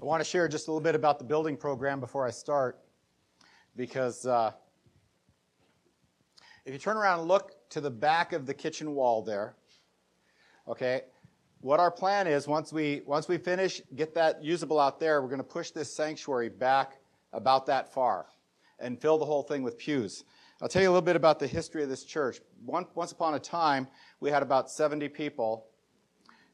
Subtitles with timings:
[0.00, 2.78] I want to share just a little bit about the building program before I start
[3.76, 4.52] because uh,
[6.66, 9.56] if you turn around and look to the back of the kitchen wall there,
[10.68, 11.02] okay,
[11.60, 15.28] what our plan is once we once we finish get that usable out there, we're
[15.28, 16.98] going to push this sanctuary back
[17.32, 18.26] about that far
[18.78, 20.24] and fill the whole thing with pews.
[20.60, 22.40] I'll tell you a little bit about the history of this church.
[22.66, 23.88] Once upon a time,
[24.20, 25.68] we had about 70 people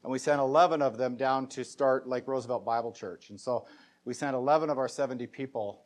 [0.03, 3.29] and we sent 11 of them down to start Lake Roosevelt Bible Church.
[3.29, 3.65] And so
[4.05, 5.85] we sent 11 of our 70 people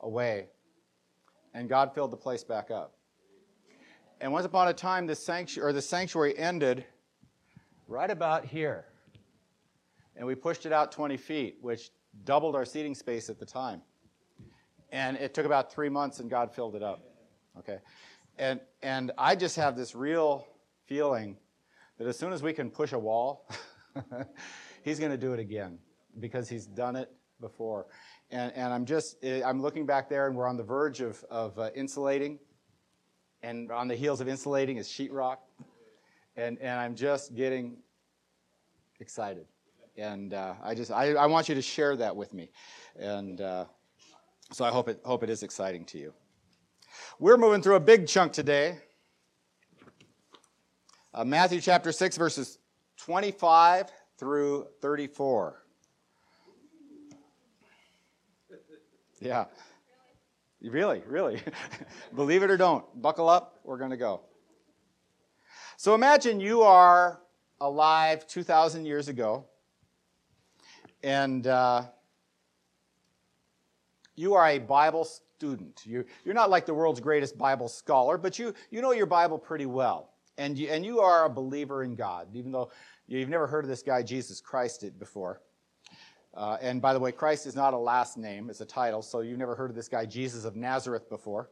[0.00, 0.46] away,
[1.52, 2.94] and God filled the place back up.
[4.20, 6.84] And once upon a time, the sanctuary, or the sanctuary ended
[7.88, 8.84] right about here.
[10.14, 11.90] And we pushed it out 20 feet, which
[12.24, 13.80] doubled our seating space at the time.
[14.92, 17.02] And it took about three months, and God filled it up.
[17.58, 17.78] Okay?
[18.38, 20.46] And, and I just have this real
[20.86, 21.36] feeling
[22.00, 23.46] that as soon as we can push a wall,
[24.82, 25.78] he's going to do it again
[26.18, 27.88] because he's done it before.
[28.30, 31.22] And, and I'm just, eh, I'm looking back there and we're on the verge of,
[31.30, 32.38] of uh, insulating.
[33.42, 35.36] And on the heels of insulating is sheetrock.
[36.36, 37.76] And, and I'm just getting
[39.00, 39.44] excited.
[39.98, 42.50] And uh, I just, I, I want you to share that with me.
[42.98, 43.66] And uh,
[44.52, 46.14] so I hope it, hope it is exciting to you.
[47.18, 48.78] We're moving through a big chunk today
[51.12, 52.58] uh, Matthew chapter 6, verses
[52.98, 55.62] 25 through 34.
[59.20, 59.46] Yeah.
[60.62, 61.42] Really, really.
[62.14, 64.20] Believe it or don't, buckle up, we're going to go.
[65.76, 67.20] So imagine you are
[67.60, 69.46] alive 2,000 years ago,
[71.02, 71.84] and uh,
[74.14, 75.82] you are a Bible student.
[75.86, 79.38] You, you're not like the world's greatest Bible scholar, but you, you know your Bible
[79.38, 82.70] pretty well and you, and you are a believer in God, even though
[83.06, 85.40] you've never heard of this guy, Jesus Christ, before.
[86.34, 89.20] Uh, and by the way, Christ is not a last name, it's a title, so
[89.20, 91.50] you've never heard of this guy, Jesus of Nazareth, before.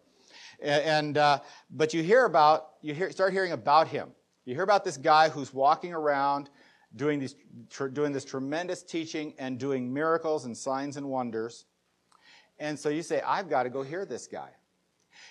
[0.61, 1.41] And, uh,
[1.71, 4.11] but you hear about, you hear, start hearing about him.
[4.45, 6.51] You hear about this guy who's walking around
[6.97, 7.35] doing, these,
[7.71, 11.67] tr- doing this tremendous teaching and doing miracles and signs and wonders.
[12.59, 14.51] And so you say, I've got to go hear this guy.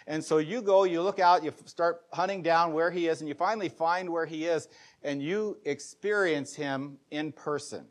[0.07, 3.27] And so you go, you look out, you start hunting down where he is, and
[3.27, 4.69] you finally find where he is,
[5.03, 7.85] and you experience him in person.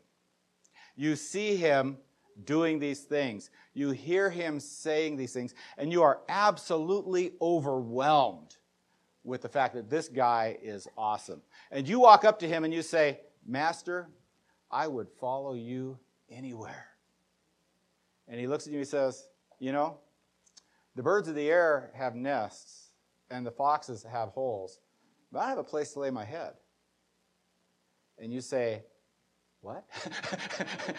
[0.95, 1.97] You see him
[2.43, 3.51] doing these things.
[3.75, 8.57] You hear him saying these things, and you are absolutely overwhelmed
[9.23, 11.41] with the fact that this guy is awesome.
[11.69, 14.09] And you walk up to him and you say, Master,
[14.71, 16.87] I would follow you anywhere.
[18.27, 19.27] And he looks at you and he says,
[19.59, 19.99] You know,
[20.97, 22.89] the birds of the air have nests,
[23.29, 24.79] and the foxes have holes,
[25.31, 26.53] but I have a place to lay my head.
[28.17, 28.83] And you say,
[29.61, 29.85] What?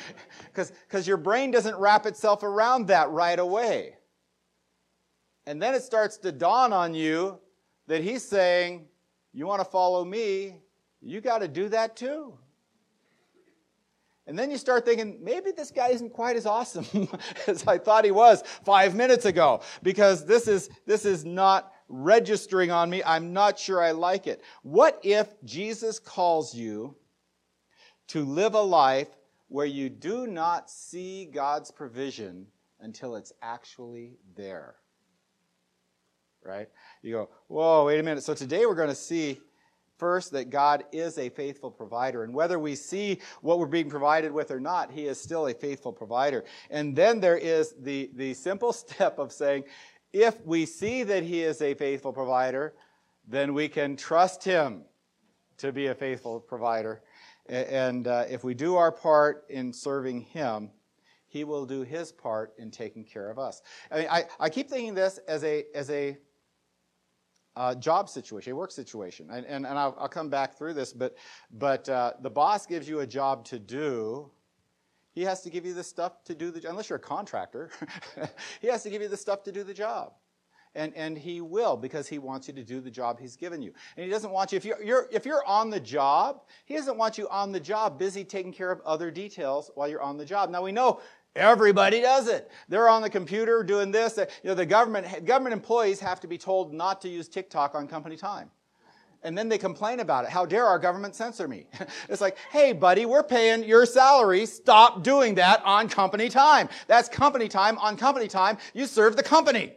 [0.54, 3.96] Because your brain doesn't wrap itself around that right away.
[5.46, 7.38] And then it starts to dawn on you
[7.88, 8.86] that he's saying,
[9.32, 10.60] You want to follow me?
[11.00, 12.38] You got to do that too.
[14.28, 17.08] And then you start thinking, maybe this guy isn't quite as awesome
[17.46, 22.70] as I thought he was five minutes ago, because this is, this is not registering
[22.70, 23.02] on me.
[23.02, 24.42] I'm not sure I like it.
[24.62, 26.94] What if Jesus calls you
[28.08, 29.08] to live a life
[29.48, 32.48] where you do not see God's provision
[32.80, 34.74] until it's actually there?
[36.44, 36.68] Right?
[37.00, 38.24] You go, whoa, wait a minute.
[38.24, 39.40] So today we're going to see
[39.98, 42.22] First, that God is a faithful provider.
[42.22, 45.54] And whether we see what we're being provided with or not, He is still a
[45.54, 46.44] faithful provider.
[46.70, 49.64] And then there is the, the simple step of saying,
[50.12, 52.74] if we see that He is a faithful provider,
[53.26, 54.84] then we can trust Him
[55.58, 57.02] to be a faithful provider.
[57.48, 60.70] And uh, if we do our part in serving Him,
[61.26, 63.62] He will do His part in taking care of us.
[63.90, 66.16] I mean, I, I keep thinking this as a, as a
[67.58, 69.28] uh, job situation, a work situation.
[69.32, 71.16] And, and, and I'll, I'll, come back through this, but,
[71.50, 74.30] but uh, the boss gives you a job to do.
[75.10, 77.70] He has to give you the stuff to do the job, unless you're a contractor,
[78.60, 80.12] he has to give you the stuff to do the job.
[80.76, 83.72] And, and he will because he wants you to do the job he's given you.
[83.96, 86.96] And he doesn't want you, if you're, you're, if you're on the job, he doesn't
[86.96, 90.24] want you on the job busy taking care of other details while you're on the
[90.24, 90.50] job.
[90.50, 91.00] Now we know
[91.38, 92.50] Everybody does it.
[92.68, 94.18] They're on the computer doing this.
[94.18, 97.86] You know, the government, government employees have to be told not to use TikTok on
[97.86, 98.50] company time.
[99.22, 100.30] And then they complain about it.
[100.30, 101.66] How dare our government censor me?
[102.08, 104.46] it's like, hey, buddy, we're paying your salary.
[104.46, 106.68] Stop doing that on company time.
[106.86, 108.58] That's company time on company time.
[108.74, 109.74] You serve the company.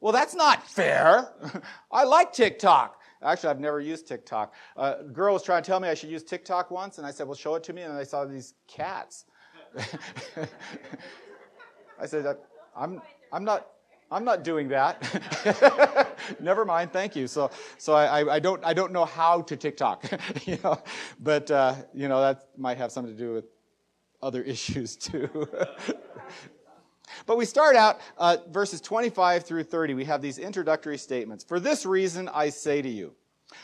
[0.00, 1.32] Well, that's not fair.
[1.92, 2.98] I like TikTok.
[3.22, 4.52] Actually, I've never used TikTok.
[4.76, 7.12] Uh, a girl was trying to tell me I should use TikTok once, and I
[7.12, 7.82] said, well, show it to me.
[7.82, 9.26] And I saw these cats
[12.00, 12.36] I said,
[12.76, 13.00] I'm,
[13.32, 13.68] I'm not.
[14.10, 15.02] I'm not doing that.
[16.40, 17.26] Never mind, thank you.
[17.26, 20.04] So, so I, I, don't, I don't know how to TikTok,
[20.44, 20.78] you know,
[21.18, 23.46] but uh, you know that might have something to do with
[24.22, 25.48] other issues too.
[27.24, 29.94] but we start out uh, verses 25 through 30.
[29.94, 31.42] We have these introductory statements.
[31.42, 33.14] For this reason, I say to you.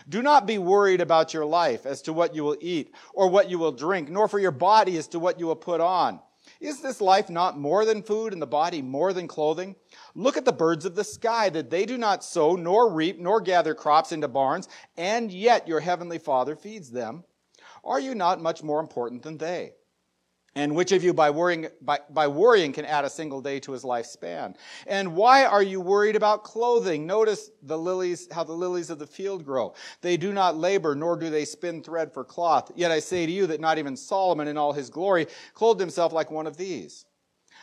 [0.08, 3.50] Do not be worried about your life as to what you will eat or what
[3.50, 6.20] you will drink, nor for your body as to what you will put on.
[6.60, 9.76] Is this life not more than food and the body more than clothing?
[10.14, 13.40] Look at the birds of the sky, that they do not sow, nor reap, nor
[13.40, 17.24] gather crops into barns, and yet your heavenly Father feeds them.
[17.84, 19.72] Are you not much more important than they?
[20.58, 23.70] And which of you by worrying, by, by worrying can add a single day to
[23.70, 24.56] his lifespan?
[24.88, 27.06] And why are you worried about clothing?
[27.06, 29.74] Notice the lilies, how the lilies of the field grow.
[30.00, 32.72] They do not labor, nor do they spin thread for cloth.
[32.74, 36.12] Yet I say to you that not even Solomon in all his glory clothed himself
[36.12, 37.06] like one of these.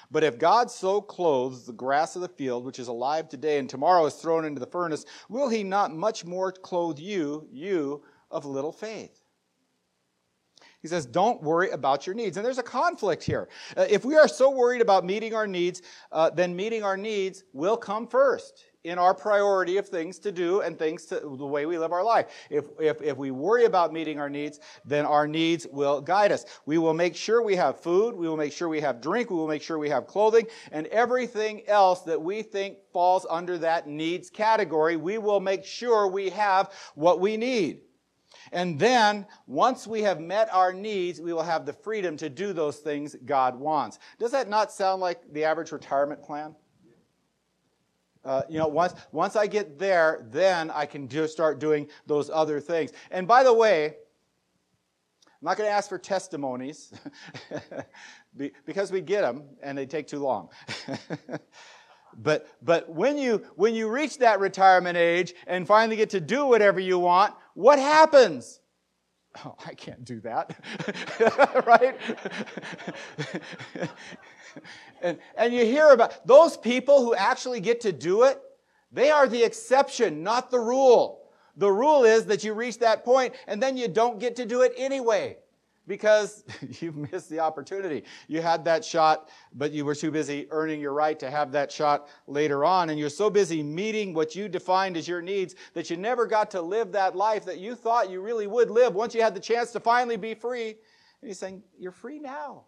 [0.09, 3.69] But if God so clothes the grass of the field, which is alive today and
[3.69, 8.45] tomorrow is thrown into the furnace, will he not much more clothe you, you of
[8.45, 9.24] little faith?
[10.85, 12.37] He says, don't worry about your needs.
[12.37, 13.49] And there's a conflict here.
[13.75, 17.43] Uh, if we are so worried about meeting our needs, uh, then meeting our needs
[17.53, 21.65] will come first in our priority of things to do and things to the way
[21.65, 22.27] we live our life.
[22.51, 26.45] If, if, if we worry about meeting our needs, then our needs will guide us.
[26.67, 29.37] We will make sure we have food, we will make sure we have drink, we
[29.37, 33.87] will make sure we have clothing, and everything else that we think falls under that
[33.87, 37.79] needs category, we will make sure we have what we need.
[38.51, 42.53] And then, once we have met our needs, we will have the freedom to do
[42.53, 43.99] those things God wants.
[44.19, 46.55] Does that not sound like the average retirement plan?
[48.25, 52.31] Uh, you know, once, once I get there, then I can just start doing those
[52.31, 52.91] other things.
[53.11, 56.91] And by the way, I'm not going to ask for testimonies
[58.65, 60.49] because we get them and they take too long.
[62.17, 66.47] but but when you when you reach that retirement age and finally get to do
[66.47, 68.59] whatever you want, what happens?
[69.43, 70.55] Oh, I can't do that.
[71.65, 71.97] right?
[75.01, 78.39] and, and you hear about those people who actually get to do it,
[78.91, 81.23] they are the exception, not the rule.
[81.57, 84.61] The rule is that you reach that point and then you don't get to do
[84.61, 85.37] it anyway
[85.87, 86.43] because
[86.81, 88.03] you missed the opportunity.
[88.27, 91.71] You had that shot, but you were too busy earning your right to have that
[91.71, 92.89] shot later on.
[92.89, 96.51] And you're so busy meeting what you defined as your needs that you never got
[96.51, 99.39] to live that life that you thought you really would live once you had the
[99.39, 100.69] chance to finally be free.
[100.69, 102.65] And he's saying, You're free now.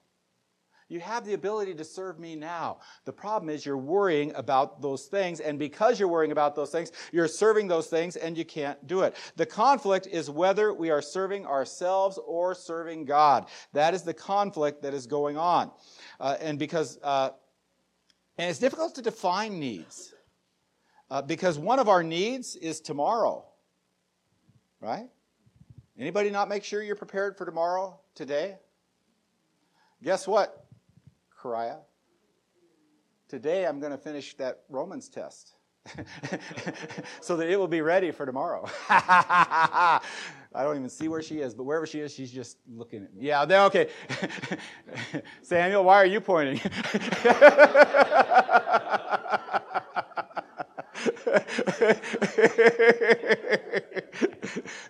[0.89, 2.79] You have the ability to serve me now.
[3.03, 6.93] The problem is you're worrying about those things, and because you're worrying about those things,
[7.11, 9.15] you're serving those things and you can't do it.
[9.35, 13.49] The conflict is whether we are serving ourselves or serving God.
[13.73, 15.71] That is the conflict that is going on.
[16.21, 17.31] Uh, and because, uh,
[18.37, 20.13] and it's difficult to define needs
[21.09, 23.45] uh, because one of our needs is tomorrow,
[24.79, 25.09] right?
[25.99, 28.57] Anybody not make sure you're prepared for tomorrow today?
[30.03, 30.66] Guess what?
[31.47, 31.79] Kariah.
[33.29, 35.55] Today I'm going to finish that Romans test
[37.21, 38.69] so that it will be ready for tomorrow.
[38.89, 40.01] I
[40.53, 43.27] don't even see where she is, but wherever she is, she's just looking at me.
[43.27, 43.87] Yeah, then okay.
[45.41, 46.59] Samuel, why are you pointing?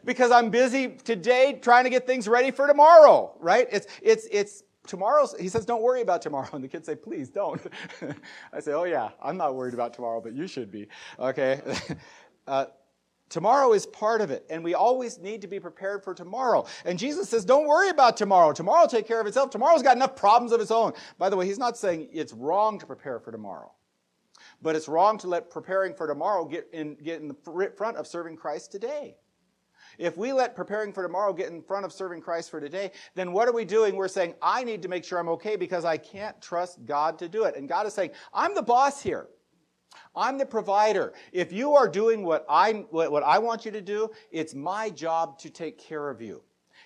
[0.06, 3.68] because I'm busy today trying to get things ready for tomorrow, right?
[3.72, 6.50] It's it's it's tomorrow's, he says, don't worry about tomorrow.
[6.54, 7.62] And the kids say, please don't.
[8.54, 10.88] I say, oh yeah, I'm not worried about tomorrow, but you should be.
[11.20, 11.62] Okay.
[12.48, 12.66] Uh,
[13.30, 16.66] Tomorrow is part of it, and we always need to be prepared for tomorrow.
[16.86, 18.54] And Jesus says, Don't worry about tomorrow.
[18.54, 19.50] Tomorrow will take care of itself.
[19.50, 20.94] Tomorrow's got enough problems of its own.
[21.18, 23.74] By the way, he's not saying it's wrong to prepare for tomorrow,
[24.62, 28.08] but it's wrong to let preparing for tomorrow get in, get in the front of
[28.08, 29.18] serving Christ today.
[29.98, 33.32] If we let preparing for tomorrow get in front of serving Christ for today, then
[33.32, 33.96] what are we doing?
[33.96, 37.28] We're saying, I need to make sure I'm okay because I can't trust God to
[37.28, 37.56] do it.
[37.56, 39.28] And God is saying, I'm the boss here.
[40.16, 41.14] I'm the provider.
[41.32, 45.40] If you are doing what I, what I want you to do, it's my job
[45.40, 46.44] to take care of you.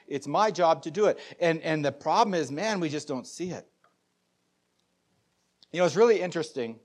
[0.08, 1.20] It's my job to do it.
[1.40, 3.68] And, and the problem is, man, we just don't see it.
[5.72, 6.80] You know, it's really interesting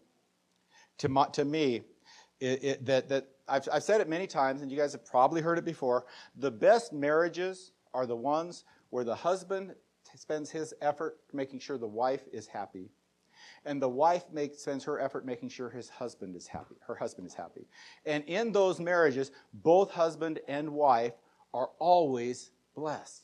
[0.99, 1.83] to, to me
[2.41, 5.41] it, it, that, that I've, I've said it many times, and you guys have probably
[5.41, 6.07] heard it before.
[6.37, 9.75] The best marriages are the ones where the husband
[10.15, 12.91] spends his effort making sure the wife is happy,
[13.65, 16.77] and the wife makes, spends her effort making sure his husband is happy.
[16.87, 17.67] Her husband is happy.
[18.05, 21.15] And in those marriages, both husband and wife
[21.53, 23.23] are always blessed.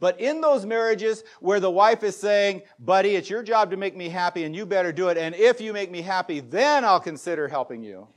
[0.00, 3.96] But in those marriages where the wife is saying, buddy, it's your job to make
[3.96, 5.16] me happy and you better do it.
[5.16, 8.08] And if you make me happy, then I'll consider helping you.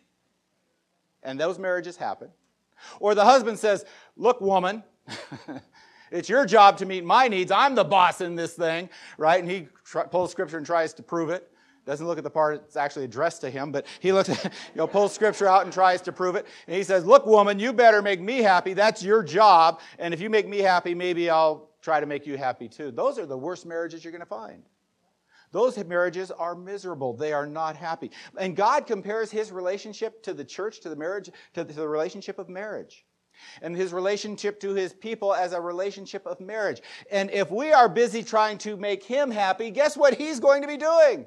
[1.23, 2.29] And those marriages happen.
[2.99, 3.85] Or the husband says,
[4.15, 4.83] look, woman,
[6.11, 7.51] it's your job to meet my needs.
[7.51, 9.41] I'm the boss in this thing, right?
[9.41, 11.51] And he tr- pulls scripture and tries to prove it.
[11.85, 14.85] Doesn't look at the part it's actually addressed to him, but he looks, you know,
[14.85, 16.45] pulls scripture out and tries to prove it.
[16.67, 18.73] And he says, Look, woman, you better make me happy.
[18.73, 19.79] That's your job.
[19.97, 22.91] And if you make me happy, maybe I'll try to make you happy too.
[22.91, 24.61] Those are the worst marriages you're going to find.
[25.51, 27.13] Those marriages are miserable.
[27.13, 28.11] They are not happy.
[28.37, 32.49] And God compares his relationship to the church, to the marriage, to the relationship of
[32.49, 33.05] marriage.
[33.61, 36.81] And his relationship to his people as a relationship of marriage.
[37.09, 40.67] And if we are busy trying to make him happy, guess what he's going to
[40.67, 41.25] be doing?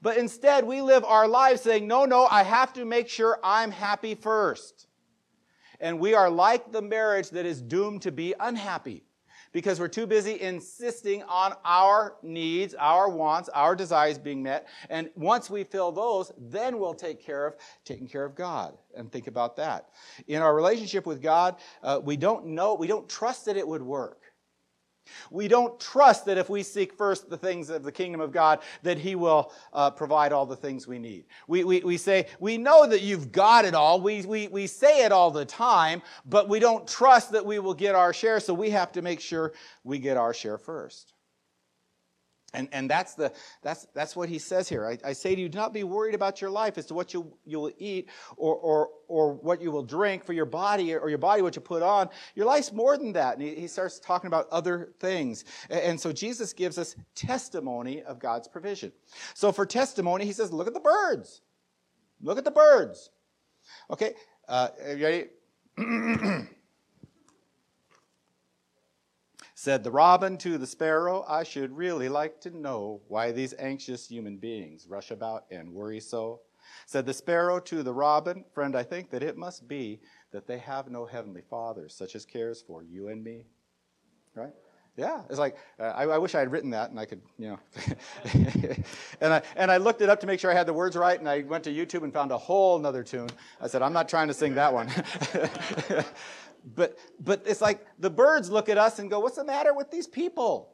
[0.00, 3.70] But instead, we live our lives saying, no, no, I have to make sure I'm
[3.70, 4.88] happy first.
[5.78, 9.04] And we are like the marriage that is doomed to be unhappy
[9.52, 14.66] because we're too busy insisting on our needs, our wants, our desires being met.
[14.90, 19.10] And once we fill those, then we'll take care of taking care of God and
[19.12, 19.90] think about that.
[20.26, 23.82] In our relationship with God, uh, we don't know, we don't trust that it would
[23.82, 24.21] work.
[25.30, 28.60] We don't trust that if we seek first the things of the kingdom of God,
[28.82, 31.24] that He will uh, provide all the things we need.
[31.48, 34.00] We, we, we say, we know that you've got it all.
[34.00, 37.74] We, we, we say it all the time, but we don't trust that we will
[37.74, 39.52] get our share, so we have to make sure
[39.84, 41.14] we get our share first.
[42.54, 43.32] And, and that's, the,
[43.62, 44.86] that's, that's what he says here.
[44.86, 47.14] I, I, say to you, do not be worried about your life as to what
[47.14, 51.08] you, you will eat or, or, or what you will drink for your body or
[51.08, 52.10] your body what you put on.
[52.34, 53.38] Your life's more than that.
[53.38, 55.44] And he, he starts talking about other things.
[55.70, 58.92] And, and so Jesus gives us testimony of God's provision.
[59.32, 61.40] So for testimony, he says, look at the birds.
[62.20, 63.10] Look at the birds.
[63.90, 64.12] Okay,
[64.46, 66.48] uh, you ready?
[69.62, 74.08] Said the robin to the sparrow, I should really like to know why these anxious
[74.08, 76.40] human beings rush about and worry so.
[76.84, 80.00] Said the sparrow to the robin, Friend, I think that it must be
[80.32, 83.46] that they have no heavenly father, such as cares for you and me.
[84.34, 84.52] Right?
[84.96, 87.48] Yeah, it's like uh, I, I, wish I had written that, and I could, you
[87.48, 87.58] know.
[89.22, 91.18] and I and I looked it up to make sure I had the words right,
[91.18, 93.30] and I went to YouTube and found a whole another tune.
[93.58, 94.90] I said, I'm not trying to sing that one.
[96.64, 99.90] But, but it's like the birds look at us and go, What's the matter with
[99.90, 100.72] these people?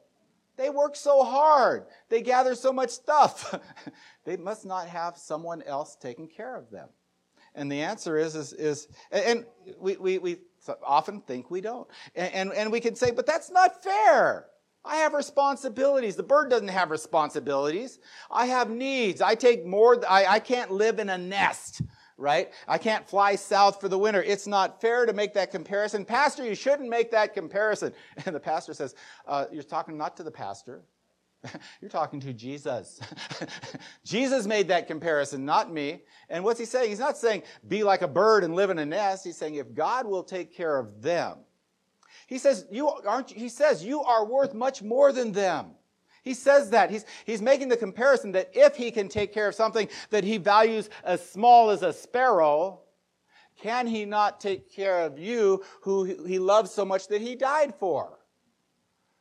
[0.57, 1.85] They work so hard.
[2.09, 3.57] They gather so much stuff.
[4.25, 6.89] they must not have someone else taking care of them.
[7.55, 9.45] And the answer is, is, is and
[9.79, 10.37] we, we, we
[10.83, 11.87] often think we don't.
[12.13, 14.47] And, and, and we can say, but that's not fair.
[14.83, 16.15] I have responsibilities.
[16.15, 17.99] The bird doesn't have responsibilities.
[18.29, 19.21] I have needs.
[19.21, 21.81] I take more, I, I can't live in a nest
[22.19, 22.51] right?
[22.67, 24.21] I can't fly south for the winter.
[24.21, 26.05] It's not fair to make that comparison.
[26.05, 27.93] Pastor, you shouldn't make that comparison.
[28.25, 28.95] And the pastor says,
[29.25, 30.83] uh, You're talking not to the pastor.
[31.81, 32.99] You're talking to Jesus.
[34.03, 36.01] Jesus made that comparison, not me.
[36.29, 36.89] And what's he saying?
[36.89, 39.23] He's not saying be like a bird and live in a nest.
[39.23, 41.37] He's saying if God will take care of them,
[42.27, 43.31] he says you aren't.
[43.31, 45.71] He says you are worth much more than them.
[46.29, 46.91] He says that.
[46.91, 50.37] He's, he's making the comparison that if he can take care of something that he
[50.37, 52.81] values as small as a sparrow,
[53.59, 57.73] can he not take care of you who he loves so much that he died
[57.79, 58.18] for?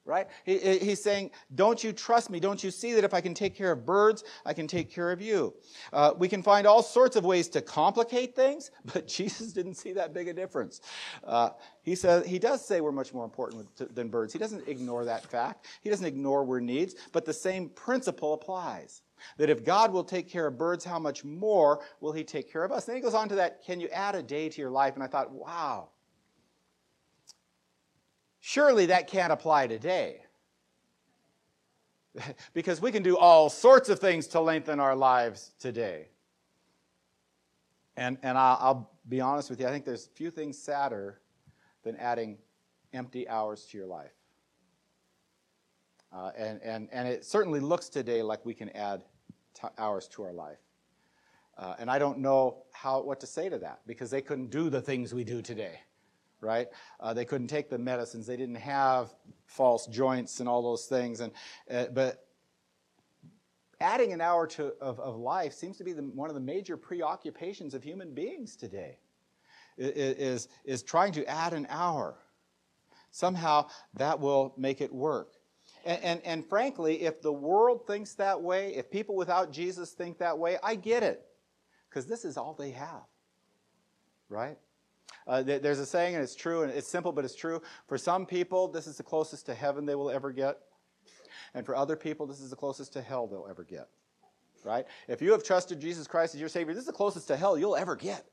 [0.09, 0.27] Right?
[0.45, 2.41] He, he's saying, Don't you trust me?
[2.41, 5.13] Don't you see that if I can take care of birds, I can take care
[5.13, 5.55] of you?
[5.93, 9.93] Uh, we can find all sorts of ways to complicate things, but Jesus didn't see
[9.93, 10.81] that big a difference.
[11.23, 11.51] Uh,
[11.83, 14.33] he says he does say we're much more important than birds.
[14.33, 15.67] He doesn't ignore that fact.
[15.83, 19.03] He doesn't ignore we're needs, but the same principle applies.
[19.37, 22.65] That if God will take care of birds, how much more will He take care
[22.65, 22.85] of us?
[22.85, 24.95] Then he goes on to that, can you add a day to your life?
[24.95, 25.89] And I thought, wow,
[28.49, 30.23] Surely that can't apply today.
[32.55, 36.09] because we can do all sorts of things to lengthen our lives today.
[37.99, 41.21] And, and I'll, I'll be honest with you, I think there's few things sadder
[41.83, 42.39] than adding
[42.95, 44.15] empty hours to your life.
[46.11, 49.05] Uh, and, and, and it certainly looks today like we can add
[49.53, 50.57] t- hours to our life.
[51.59, 54.71] Uh, and I don't know how, what to say to that because they couldn't do
[54.71, 55.81] the things we do today
[56.41, 56.69] right?
[57.01, 58.27] Uh, they couldn't take the medicines.
[58.27, 59.15] They didn't have
[59.47, 61.21] false joints and all those things.
[61.21, 61.33] And
[61.71, 62.25] uh, but
[63.81, 66.77] adding an hour to, of, of life seems to be the, one of the major
[66.77, 68.99] preoccupations of human beings today.
[69.81, 72.17] Is, is trying to add an hour.
[73.13, 75.35] Somehow that will make it work.
[75.85, 80.19] And, and, and frankly, if the world thinks that way, if people without Jesus think
[80.19, 81.25] that way, I get it.
[81.89, 83.05] Because this is all they have.
[84.29, 84.59] Right?
[85.27, 87.61] Uh, there's a saying, and it's true, and it's simple, but it's true.
[87.87, 90.59] For some people, this is the closest to heaven they will ever get.
[91.55, 93.89] And for other people, this is the closest to hell they'll ever get.
[94.65, 94.87] Right?
[95.07, 97.59] If you have trusted Jesus Christ as your Savior, this is the closest to hell
[97.59, 98.27] you'll ever get.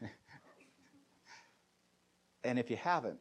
[2.44, 3.18] and if you haven't,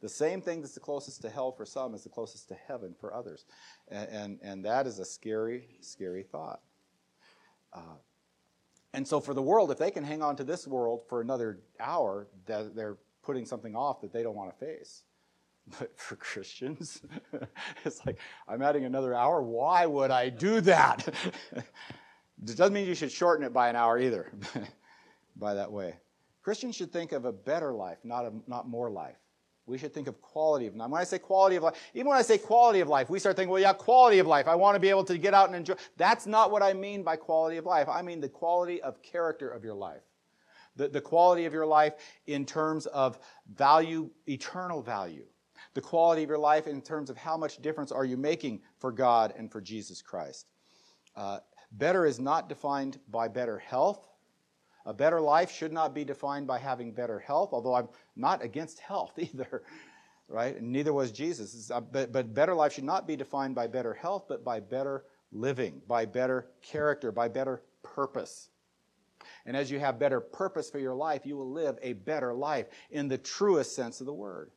[0.00, 2.94] the same thing that's the closest to hell for some is the closest to heaven
[2.98, 3.44] for others.
[3.88, 6.60] And, and, and that is a scary, scary thought.
[7.72, 7.96] Uh,
[8.94, 11.60] and so, for the world, if they can hang on to this world for another
[11.80, 15.04] hour, they're putting something off that they don't want to face.
[15.78, 17.02] But for Christians,
[17.84, 18.18] it's like,
[18.48, 19.42] I'm adding another hour.
[19.42, 21.08] Why would I do that?
[21.52, 21.64] it
[22.56, 24.32] doesn't mean you should shorten it by an hour either,
[25.36, 25.94] by that way.
[26.42, 29.16] Christians should think of a better life, not, a, not more life.
[29.66, 30.90] We should think of quality of life.
[30.90, 33.36] When I say quality of life, even when I say quality of life, we start
[33.36, 34.48] thinking, well, yeah, quality of life.
[34.48, 35.74] I want to be able to get out and enjoy.
[35.96, 37.88] That's not what I mean by quality of life.
[37.88, 40.02] I mean the quality of character of your life.
[40.74, 41.94] The, the quality of your life
[42.26, 43.18] in terms of
[43.54, 45.26] value, eternal value.
[45.74, 48.90] The quality of your life in terms of how much difference are you making for
[48.90, 50.46] God and for Jesus Christ.
[51.14, 51.38] Uh,
[51.72, 54.00] better is not defined by better health
[54.86, 58.80] a better life should not be defined by having better health, although I'm not against
[58.80, 59.62] health either,
[60.28, 60.56] right?
[60.56, 61.70] And neither was Jesus.
[61.70, 65.04] Uh, but, but better life should not be defined by better health, but by better
[65.32, 68.48] living, by better character, by better purpose.
[69.46, 72.66] And as you have better purpose for your life, you will live a better life
[72.90, 74.50] in the truest sense of the word.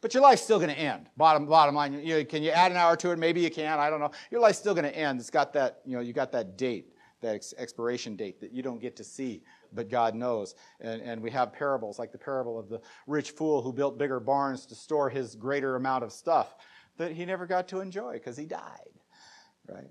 [0.00, 1.08] But your life's still going to end.
[1.16, 3.18] Bottom, bottom line, you know, can you add an hour to it?
[3.18, 3.78] Maybe you can.
[3.78, 4.10] I don't know.
[4.30, 5.20] Your life's still going to end.
[5.20, 6.91] It's got that, you know, you got that date
[7.22, 10.54] that ex- expiration date that you don't get to see, but God knows.
[10.80, 14.20] And, and we have parables like the parable of the rich fool who built bigger
[14.20, 16.56] barns to store his greater amount of stuff
[16.98, 18.90] that he never got to enjoy because he died,
[19.68, 19.90] right?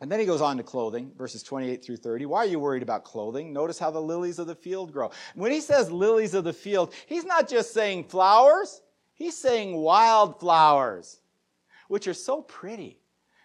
[0.00, 2.26] And then he goes on to clothing, verses 28 through 30.
[2.26, 3.52] Why are you worried about clothing?
[3.52, 5.10] Notice how the lilies of the field grow.
[5.34, 8.82] When he says lilies of the field, he's not just saying flowers,
[9.14, 11.20] he's saying wildflowers,
[11.88, 13.00] which are so pretty.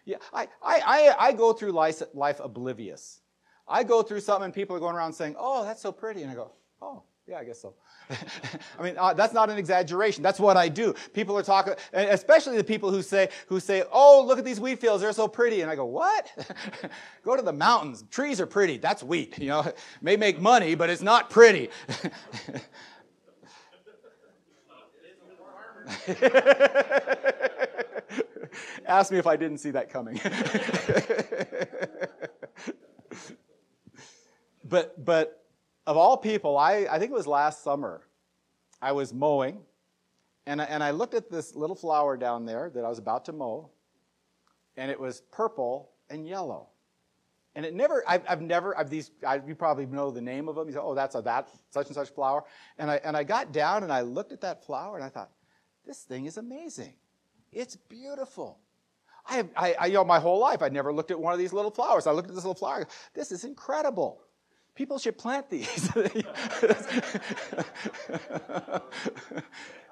[0.06, 3.22] Yeah, I, I, I, go through life, life oblivious.
[3.68, 6.24] I go through something and people are going around saying, oh, that's so pretty.
[6.24, 7.76] And I go, oh, yeah, I guess so.
[8.80, 10.24] I mean, uh, that's not an exaggeration.
[10.24, 10.94] That's what I do.
[11.14, 14.80] People are talking, especially the people who say, who say, oh, look at these wheat
[14.80, 15.02] fields.
[15.02, 15.62] They're so pretty.
[15.62, 16.30] And I go, what?
[17.24, 18.04] go to the mountains.
[18.10, 18.78] Trees are pretty.
[18.78, 19.38] That's wheat.
[19.38, 19.72] You know,
[20.02, 21.70] may make money, but it's not pretty.
[28.86, 30.20] Ask me if I didn't see that coming.
[34.64, 35.46] but, but
[35.88, 38.02] of all people, I, I think it was last summer,
[38.82, 39.60] I was mowing,
[40.46, 43.26] and I, and I looked at this little flower down there that I was about
[43.26, 43.70] to mow,
[44.76, 46.68] and it was purple and yellow.
[47.56, 50.56] And it never, I've, I've never, I've these, I, you probably know the name of
[50.56, 50.68] them.
[50.68, 52.44] You say, oh, that's a that such and such flower.
[52.78, 55.30] And I, and I got down and I looked at that flower and I thought,
[55.86, 56.94] this thing is amazing.
[57.52, 58.60] It's beautiful.
[59.26, 61.54] I, I, I, you know, my whole life, I never looked at one of these
[61.54, 62.08] little flowers.
[62.08, 62.88] I looked at this little flower.
[63.14, 64.22] This is incredible.
[64.74, 65.92] People should plant these.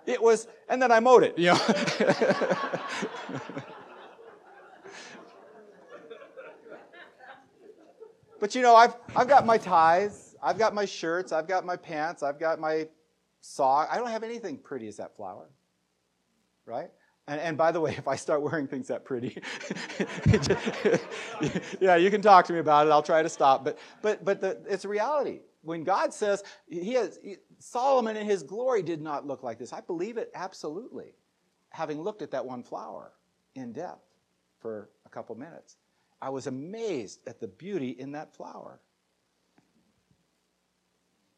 [0.06, 1.60] it was, and then I mowed it, you know.
[8.40, 11.76] but you know, I've, I've got my ties, I've got my shirts, I've got my
[11.76, 12.88] pants, I've got my
[13.42, 13.90] sock.
[13.92, 15.50] I don't have anything pretty as that flower,
[16.70, 16.90] right?
[17.28, 19.42] And, and, by the way, if I start wearing things that pretty,
[21.80, 22.92] yeah, you can talk to me about it.
[22.92, 23.64] I'll try to stop.
[23.64, 25.42] But, but, but the, it's reality.
[25.62, 27.20] When God says he has,
[27.60, 31.14] Solomon in his glory did not look like this, I believe it absolutely,
[31.72, 33.12] having looked at that one flower
[33.56, 34.06] in depth
[34.60, 35.78] for a couple minutes.
[36.22, 38.80] I was amazed at the beauty in that flower.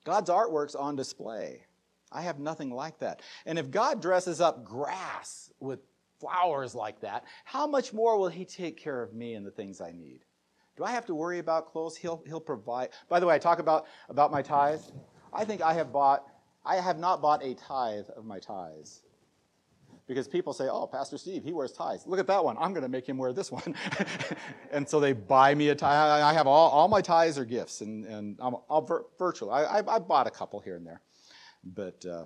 [0.03, 1.65] God's artwork's on display.
[2.11, 3.21] I have nothing like that.
[3.45, 5.79] And if God dresses up grass with
[6.19, 9.81] flowers like that, how much more will He take care of me and the things
[9.81, 10.21] I need?
[10.77, 11.95] Do I have to worry about clothes?
[11.97, 12.89] He'll, he'll provide.
[13.09, 14.91] By the way, I talk about, about my tithes.
[15.33, 16.25] I think I have bought,
[16.65, 19.03] I have not bought a tithe of my tithes.
[20.07, 22.05] Because people say, oh, Pastor Steve, he wears ties.
[22.05, 22.57] Look at that one.
[22.59, 23.75] I'm going to make him wear this one.
[24.71, 26.21] and so they buy me a tie.
[26.21, 28.85] I have all, all my ties are gifts, and, and I'm, I'm
[29.17, 29.51] virtual.
[29.51, 31.01] I, I, I bought a couple here and there.
[31.63, 32.25] But uh,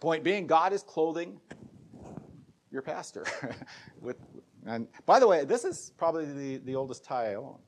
[0.00, 1.40] point being, God is clothing
[2.70, 3.24] your pastor.
[4.00, 4.16] with,
[4.66, 7.58] and by the way, this is probably the, the oldest tie I own.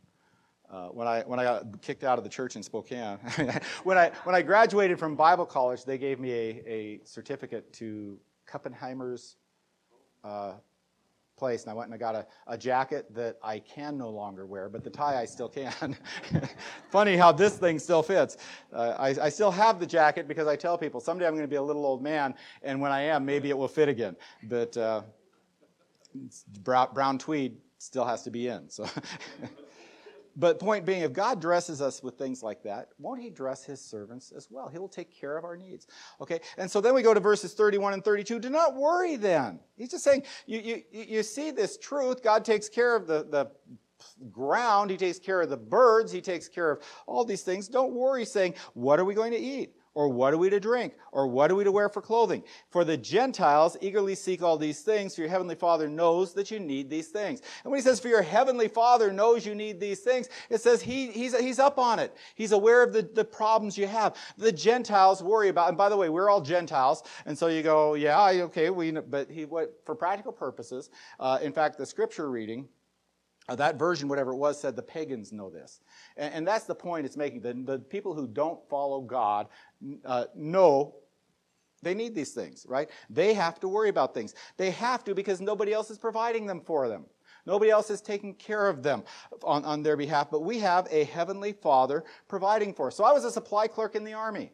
[0.68, 3.18] Uh, when I when I got kicked out of the church in Spokane,
[3.84, 8.18] when I when I graduated from Bible college, they gave me a, a certificate to
[8.50, 9.36] Kuppenheimer's
[10.24, 10.54] uh,
[11.36, 14.46] place and I went and I got a, a jacket that I can no longer
[14.46, 15.96] wear, but the tie I still can.
[16.90, 18.36] Funny how this thing still fits.
[18.72, 21.48] Uh, I, I, still have the jacket because I tell people someday I'm going to
[21.48, 24.16] be a little old man, and when I am, maybe it will fit again.
[24.44, 25.02] But uh,
[26.62, 28.68] brown, tweed still has to be in.
[28.70, 28.88] So.
[30.36, 33.80] But point being, if God dresses us with things like that, won't He dress His
[33.80, 34.68] servants as well?
[34.68, 35.86] He will take care of our needs.
[36.20, 38.38] Okay, and so then we go to verses 31 and 32.
[38.38, 39.58] Do not worry then.
[39.76, 42.22] He's just saying, you, you, you see this truth.
[42.22, 43.50] God takes care of the, the
[44.30, 47.68] ground, He takes care of the birds, He takes care of all these things.
[47.68, 49.74] Don't worry saying, what are we going to eat?
[49.96, 50.92] Or what are we to drink?
[51.10, 52.44] Or what are we to wear for clothing?
[52.68, 56.60] For the Gentiles eagerly seek all these things, for your heavenly Father knows that you
[56.60, 57.40] need these things.
[57.64, 60.82] And when he says, for your heavenly Father knows you need these things, it says
[60.82, 62.14] he, he's, he's up on it.
[62.34, 64.16] He's aware of the, the problems you have.
[64.36, 67.94] The Gentiles worry about, and by the way, we're all Gentiles, and so you go,
[67.94, 72.68] yeah, okay, we, but he, what, for practical purposes, uh, in fact, the scripture reading,
[73.48, 75.80] uh, that version, whatever it was, said the pagans know this.
[76.16, 77.40] And, and that's the point it's making.
[77.40, 79.46] The, the people who don't follow God
[80.04, 80.94] uh, know
[81.82, 82.90] they need these things, right?
[83.10, 84.34] They have to worry about things.
[84.56, 87.06] They have to because nobody else is providing them for them.
[87.46, 89.04] Nobody else is taking care of them
[89.44, 92.96] on, on their behalf, but we have a heavenly Father providing for us.
[92.96, 94.52] So I was a supply clerk in the Army,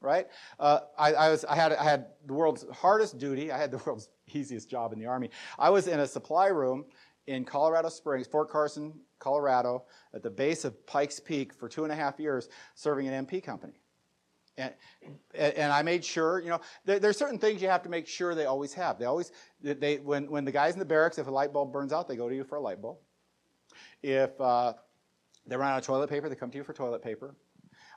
[0.00, 0.26] right?
[0.58, 3.52] Uh, I, I, was, I, had, I had the world's hardest duty.
[3.52, 5.30] I had the world's easiest job in the Army.
[5.58, 6.86] I was in a supply room
[7.28, 11.92] in Colorado Springs, Fort Carson, Colorado, at the base of Pikes Peak for two and
[11.92, 13.80] a half years, serving an MP company.
[14.56, 14.72] And,
[15.34, 18.34] and I made sure, you know, there, there's certain things you have to make sure
[18.34, 18.98] they always have.
[18.98, 21.92] They always, they, when, when the guys in the barracks, if a light bulb burns
[21.92, 22.98] out, they go to you for a light bulb.
[24.02, 24.74] If uh,
[25.46, 27.34] they run out of toilet paper, they come to you for toilet paper.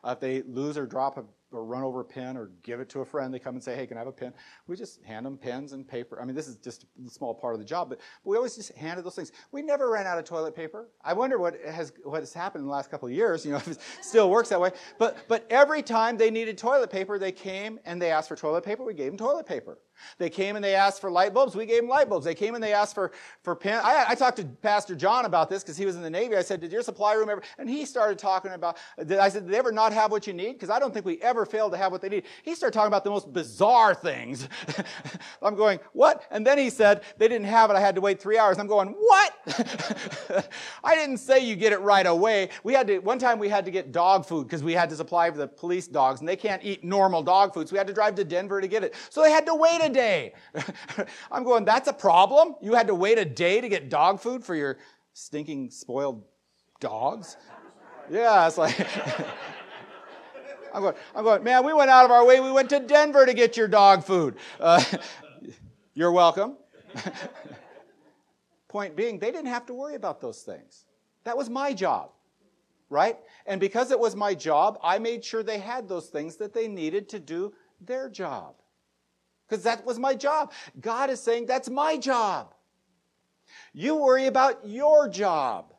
[0.04, 2.90] Uh, if they lose or drop a or run over a pen or give it
[2.90, 3.34] to a friend.
[3.34, 4.34] They come and say, hey, can I have a pen?
[4.68, 6.22] We just hand them pens and paper.
[6.22, 8.74] I mean, this is just a small part of the job, but we always just
[8.76, 9.32] handed those things.
[9.52, 10.90] We never ran out of toilet paper.
[11.04, 13.58] I wonder what has, what has happened in the last couple of years, you know,
[13.66, 14.72] if it still works that way.
[14.98, 18.64] But, but every time they needed toilet paper, they came and they asked for toilet
[18.64, 18.84] paper.
[18.84, 19.78] We gave them toilet paper.
[20.18, 21.56] They came and they asked for light bulbs.
[21.56, 22.26] We gave them light bulbs.
[22.26, 23.12] They came and they asked for,
[23.44, 23.82] for pen.
[23.84, 26.36] I, I talked to Pastor John about this because he was in the Navy.
[26.36, 27.42] I said, did your supply room ever?
[27.58, 30.54] And he started talking about, I said, did they ever not have what you need?
[30.54, 32.24] Because I don't think we ever failed to have what they need.
[32.44, 34.48] He started talking about the most bizarre things.
[35.42, 36.24] I'm going, what?
[36.32, 37.76] And then he said, they didn't have it.
[37.76, 38.58] I had to wait three hours.
[38.60, 39.34] I'm going, what?
[40.84, 42.50] I didn't say you get it right away.
[42.64, 44.96] We had to, one time we had to get dog food because we had to
[44.96, 47.68] supply the police dogs and they can't eat normal dog food.
[47.70, 48.96] So we had to drive to Denver to get it.
[49.10, 50.34] So they had to wait a day.
[51.32, 52.56] I'm going, that's a problem?
[52.62, 54.78] You had to wait a day to get dog food for your
[55.13, 56.23] stinking, spoiled
[56.80, 57.38] dogs?
[58.10, 58.80] Yeah, it's like.
[60.73, 62.39] I'm going, I'm going, man, we went out of our way.
[62.39, 64.36] We went to Denver to get your dog food.
[64.60, 64.84] Uh,
[65.95, 66.58] you're welcome.
[68.67, 70.86] Point being, they didn't have to worry about those things.
[71.23, 72.12] That was my job,
[72.89, 73.17] right?
[73.45, 76.67] And because it was my job, I made sure they had those things that they
[76.67, 78.56] needed to do their job
[79.48, 80.52] because that was my job.
[80.80, 82.54] God is saying, that's my job.
[83.74, 85.74] You worry about your job.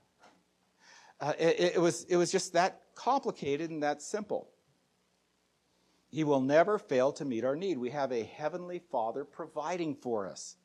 [1.21, 4.49] Uh, it, it, was, it was just that complicated and that simple.
[6.11, 7.77] He will never fail to meet our need.
[7.77, 10.57] We have a heavenly Father providing for us.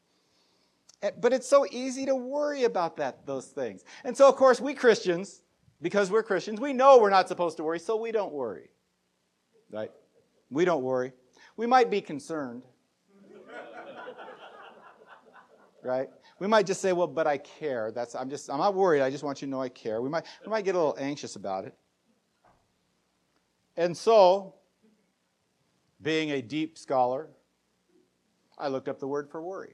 [1.02, 3.84] Eh, but it's so easy to worry about that, those things.
[4.06, 5.42] And so, of course, we Christians,
[5.82, 8.70] because we're Christians, we know we're not supposed to worry, so we don't worry.
[9.70, 9.92] Right?
[10.50, 11.12] We don't worry.
[11.58, 12.64] We might be concerned
[15.84, 16.10] right?
[16.40, 17.92] We might just say, well, but I care.
[17.92, 19.02] That's, I'm just, I'm not worried.
[19.02, 20.02] I just want you to know I care.
[20.02, 21.76] We might, we might get a little anxious about it.
[23.76, 24.56] And so,
[26.02, 27.30] being a deep scholar,
[28.58, 29.74] I looked up the word for worry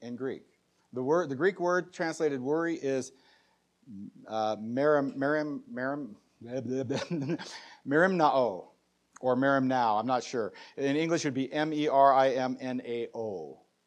[0.00, 0.44] in Greek.
[0.92, 3.12] The word, the Greek word translated worry is
[4.28, 6.14] uh, merim, merim, merim,
[7.86, 8.64] merimnao,
[9.20, 10.00] or merimnao.
[10.00, 10.52] I'm not sure.
[10.76, 12.00] In English, it would be M-E-R-I-M-N-A-O,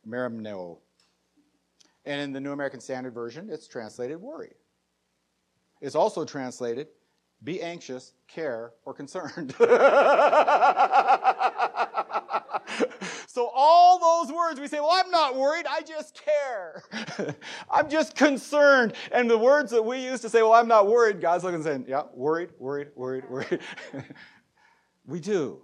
[0.07, 0.77] merimnao.
[2.05, 4.53] And in the New American Standard Version, it's translated worry.
[5.81, 6.87] It's also translated
[7.43, 9.53] be anxious, care, or concerned.
[13.27, 16.81] so all those words we say, well, I'm not worried, I just care.
[17.71, 18.93] I'm just concerned.
[19.11, 21.63] And the words that we use to say, well, I'm not worried, God's looking and
[21.63, 23.59] saying, yeah, worried, worried, worried, worried.
[25.05, 25.61] we do.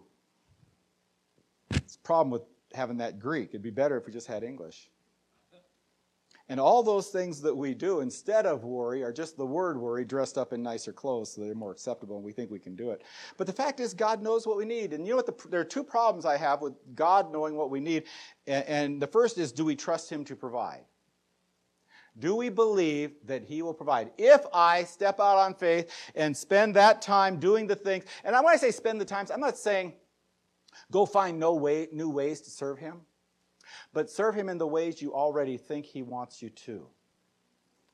[1.73, 2.43] It's a problem with
[2.75, 3.49] having that Greek.
[3.49, 4.89] It'd be better if we just had English.
[6.51, 10.03] And all those things that we do instead of worry are just the word worry
[10.03, 12.91] dressed up in nicer clothes so they're more acceptable and we think we can do
[12.91, 13.03] it.
[13.37, 14.91] But the fact is, God knows what we need.
[14.91, 15.27] And you know what?
[15.27, 18.03] The, there are two problems I have with God knowing what we need.
[18.47, 20.83] And, and the first is, do we trust Him to provide?
[22.19, 24.11] Do we believe that He will provide?
[24.17, 28.53] If I step out on faith and spend that time doing the things, and when
[28.53, 29.93] I say spend the times, I'm not saying
[30.91, 33.03] go find no way, new ways to serve Him,
[33.93, 36.87] but serve Him in the ways you already think He wants you to.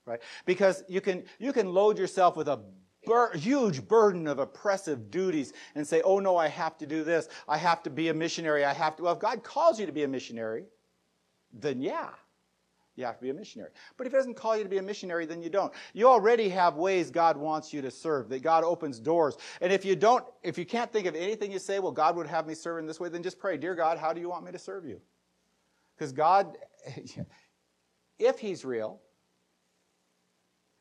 [0.05, 0.21] Right?
[0.45, 2.61] Because you can, you can load yourself with a
[3.05, 7.27] bur- huge burden of oppressive duties and say, oh no, I have to do this.
[7.47, 8.63] I have to be a missionary.
[8.63, 9.03] I have to.
[9.03, 10.65] Well, if God calls you to be a missionary,
[11.53, 12.09] then yeah,
[12.95, 13.71] you have to be a missionary.
[13.95, 15.73] But if He doesn't call you to be a missionary, then you don't.
[15.93, 19.37] You already have ways God wants you to serve, that God opens doors.
[19.61, 22.27] And if you don't, if you can't think of anything you say, well, God would
[22.27, 24.45] have me serve in this way, then just pray, Dear God, how do you want
[24.45, 25.01] me to serve you?
[25.97, 26.57] Because God,
[28.19, 29.01] if He's real,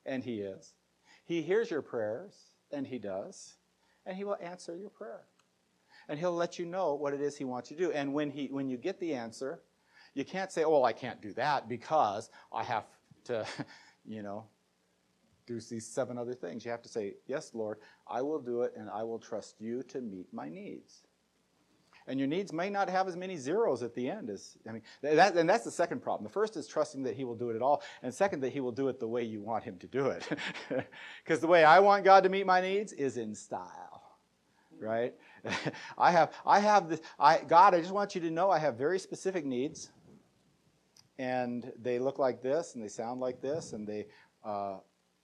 [0.05, 0.75] and He is,
[1.25, 2.35] He hears your prayers,
[2.71, 3.55] and He does,
[4.05, 5.25] and He will answer your prayer.
[6.09, 7.93] And He'll let you know what it is He wants you to do.
[7.93, 9.61] And when, he, when you get the answer,
[10.15, 12.85] you can't say, oh, I can't do that because I have
[13.25, 13.47] to,
[14.05, 14.45] you know,
[15.47, 16.65] do these seven other things.
[16.65, 19.83] You have to say, yes, Lord, I will do it and I will trust you
[19.85, 21.03] to meet my needs.
[22.09, 24.83] And your needs may not have as many zeros at the end as, I mean,
[25.03, 26.25] that, and that's the second problem.
[26.25, 28.61] The first is trusting that He will do it at all, and second, that He
[28.61, 30.27] will do it the way you want Him to do it.
[31.25, 34.03] Because the way I want God to meet my needs is in style,
[34.79, 35.15] right?
[35.99, 38.77] I have, I have this, I, God, I just want you to know I have
[38.77, 39.91] very specific needs
[41.19, 44.07] and they look like this and they sound like this and they
[44.45, 44.77] uh,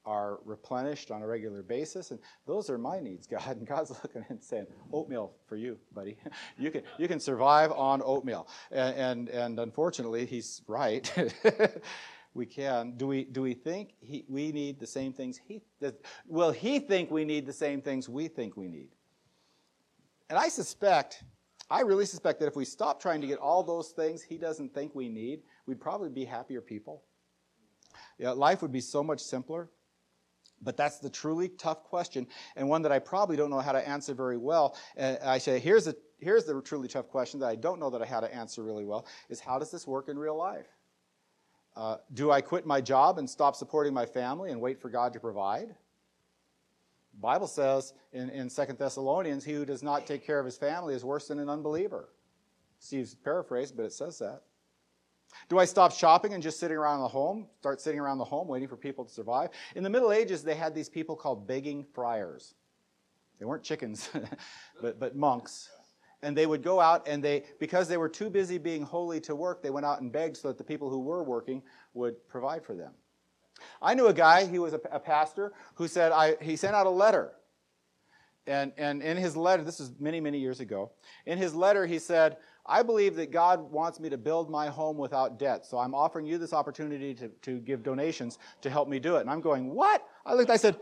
[0.04, 4.24] are replenished on a regular basis and those are my needs god and god's looking
[4.28, 6.16] and saying oatmeal for you buddy
[6.58, 11.12] you can you can survive on oatmeal and and, and unfortunately he's right
[12.34, 15.92] we can do we do we think he, we need the same things he does,
[16.26, 18.88] will he think we need the same things we think we need
[20.30, 21.24] and i suspect
[21.70, 24.74] I really suspect that if we stop trying to get all those things he doesn't
[24.74, 27.02] think we need, we'd probably be happier people.
[28.18, 29.70] Yeah, life would be so much simpler.
[30.62, 33.88] But that's the truly tough question, and one that I probably don't know how to
[33.88, 34.76] answer very well.
[34.96, 38.06] I say, here's, a, here's the truly tough question that I don't know that I
[38.06, 40.68] how to answer really well, is how does this work in real life?
[41.74, 45.12] Uh, do I quit my job and stop supporting my family and wait for God
[45.14, 45.74] to provide?
[47.20, 50.94] Bible says in, in 2 Thessalonians, he who does not take care of his family
[50.94, 52.08] is worse than an unbeliever.
[52.78, 54.42] Steve's paraphrased, but it says that.
[55.48, 58.48] Do I stop shopping and just sitting around the home, start sitting around the home
[58.48, 59.50] waiting for people to survive?
[59.74, 62.54] In the Middle Ages, they had these people called begging friars.
[63.38, 64.10] They weren't chickens,
[64.82, 65.68] but, but monks.
[66.22, 69.34] And they would go out and they, because they were too busy being holy to
[69.34, 71.62] work, they went out and begged so that the people who were working
[71.94, 72.92] would provide for them.
[73.80, 76.86] I knew a guy, he was a, a pastor, who said, I, he sent out
[76.86, 77.32] a letter.
[78.46, 80.90] And, and in his letter, this was many, many years ago,
[81.26, 84.96] in his letter, he said, I believe that God wants me to build my home
[84.96, 85.66] without debt.
[85.66, 89.22] So I'm offering you this opportunity to, to give donations to help me do it.
[89.22, 90.06] And I'm going, What?
[90.24, 90.76] I looked, I said,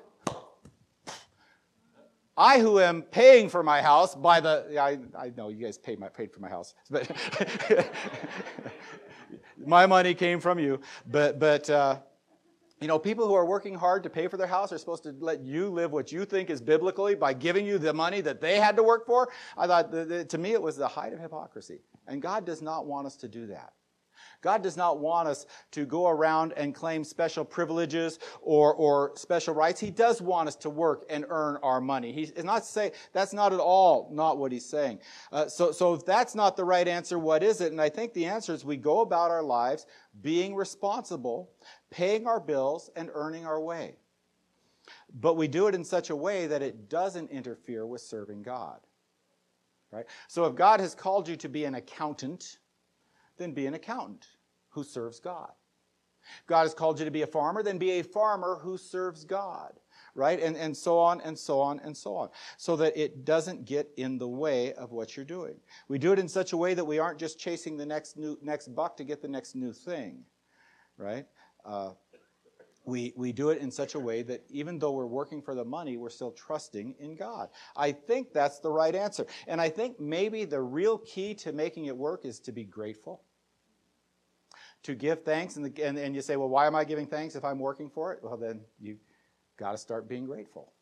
[2.37, 5.99] I who am paying for my house by the, I, I know you guys paid,
[5.99, 7.11] my, paid for my house, but
[9.67, 10.81] my money came from you.
[11.07, 11.99] But, but, uh,
[12.81, 15.15] you know, people who are working hard to pay for their house are supposed to
[15.21, 18.57] let you live what you think is biblically by giving you the money that they
[18.59, 19.29] had to work for.
[19.57, 21.81] I thought, to me, it was the height of hypocrisy.
[22.07, 23.75] And God does not want us to do that.
[24.43, 29.55] God does not want us to go around and claim special privileges or, or special
[29.55, 29.81] rights.
[29.81, 32.13] He does want us to work and earn our money.
[32.13, 35.01] He's not say that's not at all not what he's saying.
[35.31, 37.73] Uh, so, so if that's not the right answer, what is it?
[37.73, 39.87] And I think the answer is we go about our lives
[40.23, 41.51] being responsible,
[41.91, 43.97] paying our bills, and earning our way.
[45.13, 48.81] But we do it in such a way that it doesn't interfere with serving God.
[49.91, 50.07] Right?
[50.29, 52.59] So if God has called you to be an accountant,
[53.39, 54.27] then be an accountant
[54.69, 55.51] who serves God.
[56.47, 59.81] God has called you to be a farmer, then be a farmer who serves God,
[60.15, 60.41] right?
[60.41, 63.91] And, and so on and so on and so on, so that it doesn't get
[63.97, 65.57] in the way of what you're doing.
[65.89, 68.39] We do it in such a way that we aren't just chasing the next new,
[68.43, 70.25] next buck to get the next new thing,
[70.99, 71.27] right?
[71.65, 71.91] Uh,
[72.85, 75.65] we, we do it in such a way that even though we're working for the
[75.65, 77.51] money, we're still trusting in God.
[77.77, 79.27] I think that's the right answer.
[79.47, 83.23] And I think maybe the real key to making it work is to be grateful
[84.83, 85.57] to give thanks.
[85.57, 87.91] And, the, and, and you say, well, why am I giving thanks if I'm working
[87.91, 88.21] for it?
[88.23, 89.01] Well, then you've
[89.57, 90.73] got to start being grateful.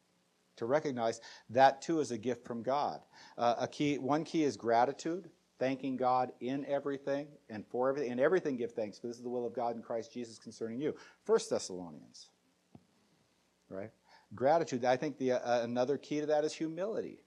[0.56, 3.00] To recognize that too is a gift from God.
[3.36, 8.10] Uh, a key, one key is gratitude, thanking God in everything and for everything.
[8.10, 10.80] In everything, give thanks, for this is the will of God in Christ Jesus concerning
[10.80, 10.94] you.
[11.24, 12.30] First Thessalonians,
[13.68, 13.90] right?
[14.34, 14.84] Gratitude.
[14.84, 17.20] I think the, uh, another key to that is humility,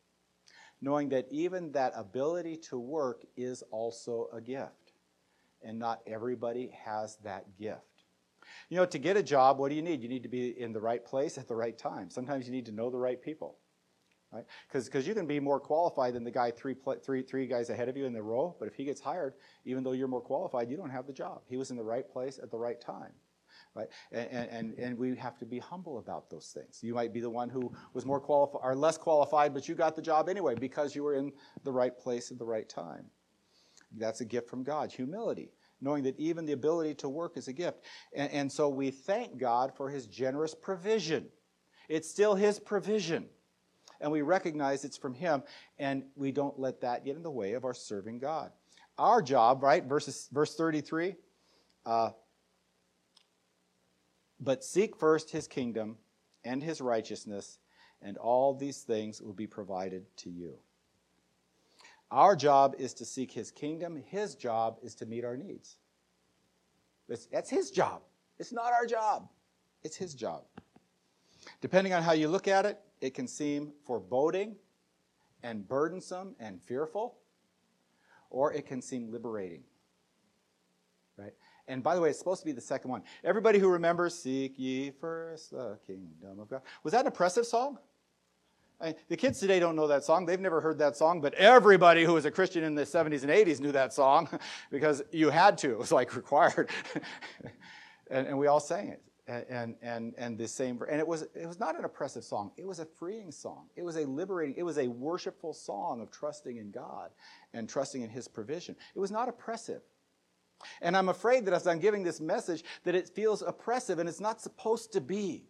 [0.82, 4.94] knowing that even that ability to work is also a gift
[5.64, 7.80] and not everybody has that gift.
[8.70, 10.02] You know, to get a job, what do you need?
[10.02, 12.10] You need to be in the right place at the right time.
[12.10, 13.58] Sometimes you need to know the right people.
[14.32, 14.46] Right?
[14.72, 17.98] Because you can be more qualified than the guy three, three, three guys ahead of
[17.98, 19.34] you in the row, but if he gets hired,
[19.66, 21.42] even though you're more qualified, you don't have the job.
[21.48, 23.12] He was in the right place at the right time
[23.76, 23.88] right?
[24.12, 26.80] And, and, and we have to be humble about those things.
[26.82, 29.96] You might be the one who was more qualified or less qualified, but you got
[29.96, 31.32] the job anyway because you were in
[31.64, 33.06] the right place at the right time.
[33.98, 34.92] That's a gift from God.
[34.92, 37.84] Humility, knowing that even the ability to work is a gift.
[38.16, 41.28] And, and so we thank God for his generous provision.
[41.90, 43.28] It's still his provision.
[44.02, 45.44] And we recognize it's from him,
[45.80, 48.52] and we don't let that get in the way of our serving God.
[48.98, 49.84] Our job, right?
[49.84, 51.16] Verses, verse 33.
[51.86, 52.10] Uh,
[54.40, 55.98] but seek first his kingdom
[56.44, 57.60] and his righteousness,
[58.02, 60.58] and all these things will be provided to you.
[62.10, 65.78] Our job is to seek his kingdom, his job is to meet our needs.
[67.08, 68.02] that's his job.
[68.40, 69.30] It's not our job,
[69.84, 70.44] it's his job.
[71.62, 74.56] Depending on how you look at it, it can seem foreboding
[75.44, 77.18] and burdensome and fearful,
[78.30, 79.64] or it can seem liberating.
[81.18, 81.34] Right?
[81.68, 83.04] And by the way, it's supposed to be the second one.
[83.24, 86.62] Everybody who remembers, Seek ye first the kingdom of God.
[86.84, 87.78] Was that an oppressive song?
[88.80, 90.26] I mean, the kids today don't know that song.
[90.26, 93.32] They've never heard that song, but everybody who was a Christian in the 70s and
[93.32, 94.28] 80s knew that song
[94.72, 95.72] because you had to.
[95.72, 96.70] It was like required.
[98.10, 99.04] and, and, we all sang it.
[99.32, 102.52] And, and, and the same, and it was, it was not an oppressive song.
[102.58, 103.68] It was a freeing song.
[103.78, 107.12] It was a liberating, it was a worshipful song of trusting in God
[107.54, 108.76] and trusting in His provision.
[108.94, 109.84] It was not oppressive.
[110.82, 114.20] And I'm afraid that as I'm giving this message, that it feels oppressive and it's
[114.20, 115.46] not supposed to be.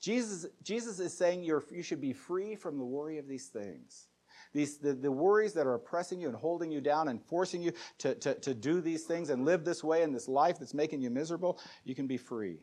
[0.00, 4.08] Jesus, Jesus is saying you're, you should be free from the worry of these things.
[4.52, 7.72] These, the, the worries that are oppressing you and holding you down and forcing you
[7.98, 11.00] to, to, to do these things and live this way in this life that's making
[11.00, 12.60] you miserable, you can be free.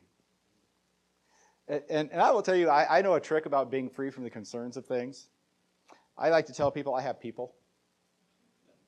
[1.68, 4.24] And, and, I will tell you, I, I know a trick about being free from
[4.24, 5.30] the concerns of things.
[6.18, 7.56] I like to tell people I have people.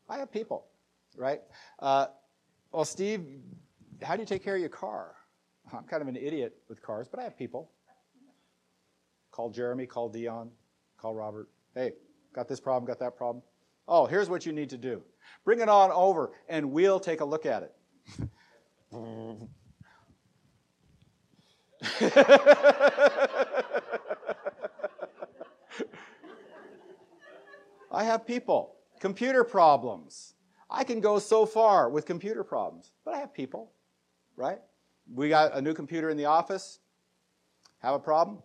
[0.09, 0.65] I have people,
[1.15, 1.41] right?
[1.79, 2.07] Uh,
[2.71, 3.25] well, Steve,
[4.01, 5.15] how do you take care of your car?
[5.71, 7.71] I'm kind of an idiot with cars, but I have people.
[9.31, 10.51] Call Jeremy, call Dion,
[10.97, 11.49] call Robert.
[11.73, 11.93] Hey,
[12.33, 13.43] got this problem, got that problem.
[13.87, 15.01] Oh, here's what you need to do.
[15.45, 18.29] Bring it on over, and we'll take a look at it.
[27.91, 30.33] I have people, computer problems.
[30.69, 33.71] I can go so far with computer problems, but I have people,
[34.35, 34.59] right?
[35.13, 36.79] We got a new computer in the office.
[37.79, 38.41] Have a problem?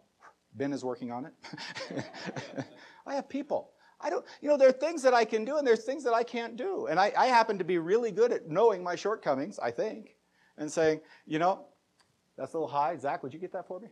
[0.54, 1.32] Ben is working on it.
[3.06, 3.70] I have people.
[4.00, 6.14] I don't, you know, there are things that I can do and there's things that
[6.14, 6.86] I can't do.
[6.86, 10.16] And I, I happen to be really good at knowing my shortcomings, I think,
[10.56, 11.66] and saying, you know,
[12.38, 12.96] that's a little high.
[12.96, 13.88] Zach, would you get that for me?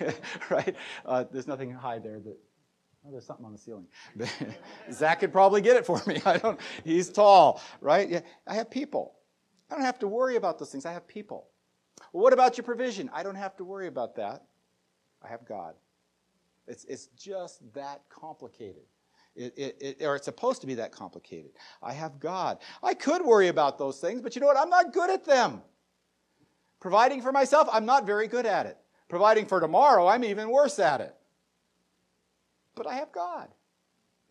[0.50, 0.74] right?
[1.04, 2.38] Uh, there's nothing high there that
[3.06, 3.86] Oh, there's something on the ceiling.
[4.92, 6.20] Zach could probably get it for me.
[6.26, 6.60] I don't.
[6.84, 8.08] He's tall, right?
[8.08, 9.14] Yeah, I have people.
[9.70, 10.84] I don't have to worry about those things.
[10.84, 11.48] I have people.
[12.12, 13.10] Well, what about your provision?
[13.12, 14.44] I don't have to worry about that.
[15.22, 15.74] I have God.
[16.66, 18.82] It's, it's just that complicated.
[19.34, 21.52] It, it, it, or it's supposed to be that complicated.
[21.82, 22.58] I have God.
[22.82, 24.56] I could worry about those things, but you know what?
[24.56, 25.62] I'm not good at them.
[26.80, 28.78] Providing for myself, I'm not very good at it.
[29.08, 31.14] Providing for tomorrow, I'm even worse at it.
[32.74, 33.48] But I have God.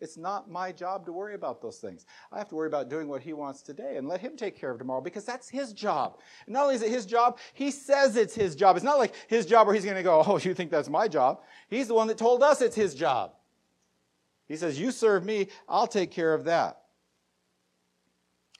[0.00, 2.06] It's not my job to worry about those things.
[2.30, 4.70] I have to worry about doing what He wants today and let Him take care
[4.70, 6.20] of tomorrow because that's His job.
[6.46, 8.76] And not only is it His job, He says it's His job.
[8.76, 11.08] It's not like His job where He's going to go, oh, you think that's my
[11.08, 11.40] job.
[11.68, 13.32] He's the one that told us it's His job.
[14.46, 16.78] He says, You serve me, I'll take care of that.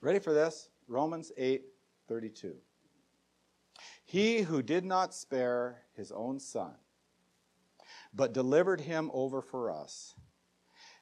[0.01, 0.69] Ready for this?
[0.87, 1.63] Romans 8
[2.07, 2.55] 32.
[4.09, 6.73] He who did not spare his own son
[8.11, 10.15] but delivered him over for us,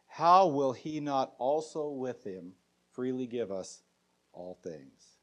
[0.08, 2.52] how will he not also with him
[2.91, 3.82] freely give us
[4.34, 5.20] all things?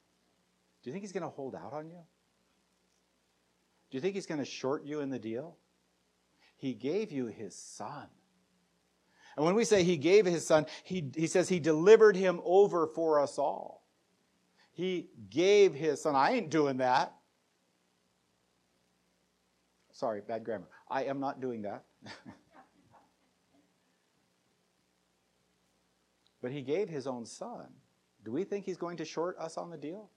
[0.83, 2.01] Do you think he's going to hold out on you?
[3.91, 5.59] Do you think he's going to short you in the deal?
[6.57, 8.07] He gave you his son.
[9.37, 12.87] And when we say he gave his son, he, he says he delivered him over
[12.87, 13.85] for us all.
[14.73, 16.17] He gave his son.
[16.17, 17.13] I ain't doing that.
[19.95, 20.69] Sorry, bad grammar.
[20.91, 21.85] I am not doing that.
[26.43, 27.69] but he gave his own son.
[28.25, 30.11] Do we think he's going to short us on the deal?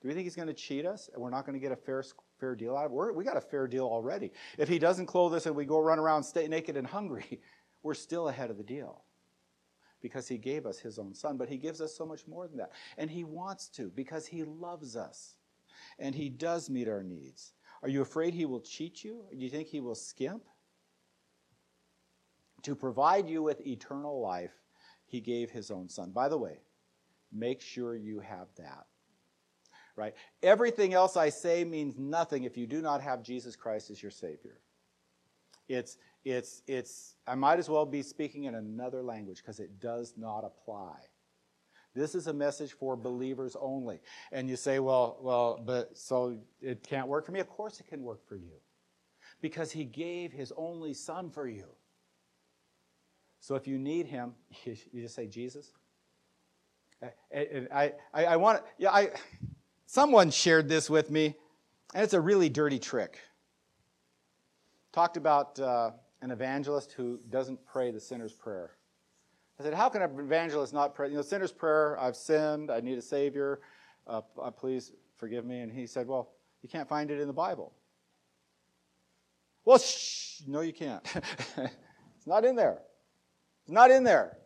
[0.00, 1.76] Do we think he's going to cheat us and we're not going to get a
[1.76, 2.02] fair,
[2.38, 2.94] fair deal out of it?
[2.94, 4.32] We're, we got a fair deal already.
[4.56, 7.42] If he doesn't clothe us and we go run around stay naked and hungry,
[7.82, 9.04] we're still ahead of the deal
[10.00, 11.36] because he gave us his own son.
[11.36, 12.72] But he gives us so much more than that.
[12.96, 15.34] And he wants to because he loves us
[15.98, 17.52] and he does meet our needs.
[17.82, 19.24] Are you afraid he will cheat you?
[19.30, 20.42] Do you think he will skimp?
[22.62, 24.52] To provide you with eternal life,
[25.06, 26.10] he gave his own son.
[26.10, 26.58] By the way,
[27.32, 28.86] make sure you have that.
[29.96, 30.14] Right?
[30.42, 34.10] Everything else I say means nothing if you do not have Jesus Christ as your
[34.10, 34.60] Savior.
[35.68, 40.14] It's, it's, it's, I might as well be speaking in another language because it does
[40.16, 40.96] not apply.
[41.94, 44.00] This is a message for believers only.
[44.30, 47.40] And you say, well, well, but so it can't work for me?
[47.40, 48.52] Of course it can work for you.
[49.40, 51.66] Because he gave his only son for you.
[53.40, 54.34] So if you need him,
[54.64, 55.72] you just say, Jesus.
[57.32, 59.10] And I, I, I want, yeah, I,
[59.86, 61.34] someone shared this with me,
[61.94, 63.18] and it's a really dirty trick.
[64.92, 68.72] Talked about uh, an evangelist who doesn't pray the sinner's prayer.
[69.60, 71.10] I said, How can an evangelist not pray?
[71.10, 73.60] You know, sinner's prayer, I've sinned, I need a Savior,
[74.06, 75.60] uh, uh, please forgive me.
[75.60, 76.30] And he said, Well,
[76.62, 77.74] you can't find it in the Bible.
[79.66, 81.06] Well, shh, no, you can't.
[81.56, 82.78] it's not in there.
[83.64, 84.38] It's not in there.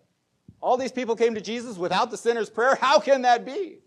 [0.61, 2.75] All these people came to Jesus without the sinner's prayer.
[2.75, 3.79] How can that be?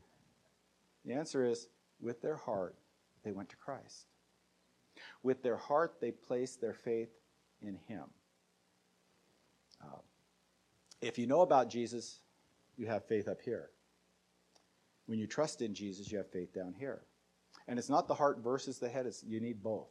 [1.03, 1.67] The answer is
[1.99, 2.77] with their heart,
[3.25, 4.05] they went to Christ.
[5.23, 7.09] With their heart, they placed their faith
[7.61, 8.03] in Him.
[9.81, 9.97] Uh,
[11.01, 12.19] if you know about Jesus,
[12.75, 13.69] you have faith up here.
[15.05, 17.03] When you trust in Jesus, you have faith down here.
[17.67, 19.89] And it's not the heart versus the head, it's, you need both.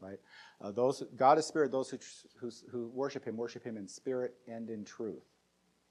[0.00, 0.18] Right?
[0.62, 1.70] Uh, those, God is spirit.
[1.70, 1.98] Those who,
[2.40, 5.24] who, who worship Him worship Him in spirit and in truth.